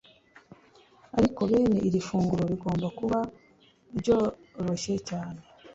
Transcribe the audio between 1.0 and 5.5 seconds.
ariko bene iri funguro rigomba kuba ryoroshye cyane.